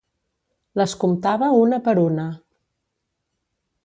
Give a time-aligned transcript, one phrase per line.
[0.79, 2.23] Les comptava una per una.